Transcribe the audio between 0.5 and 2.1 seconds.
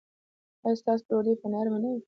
ایا ستاسو ډوډۍ به نرمه نه وي؟